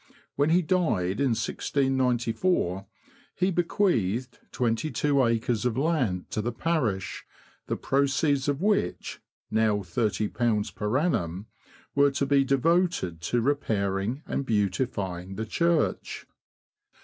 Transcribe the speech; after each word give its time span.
When 0.35 0.49
he 0.49 0.63
died, 0.63 1.19
in 1.19 1.35
1694, 1.37 2.87
he 3.35 3.51
bequeathed 3.51 4.39
twenty 4.51 4.89
two 4.89 5.23
acres 5.23 5.63
of 5.63 5.77
land 5.77 6.31
to 6.31 6.41
the 6.41 6.51
parish, 6.51 7.23
the 7.67 7.75
proceeds 7.75 8.47
of 8.47 8.63
which 8.63 9.21
(now 9.51 9.75
£^0 9.77 10.73
per 10.73 10.97
annum) 10.97 11.45
were 11.93 12.09
to 12.09 12.25
be 12.25 12.43
devoted 12.43 13.21
to 13.21 13.41
repairing 13.41 14.23
and 14.25 14.43
beautifying 14.43 15.35
the 15.35 15.45
church. 15.45 16.25